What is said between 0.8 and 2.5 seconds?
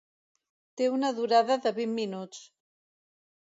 Té una durada de vint minuts.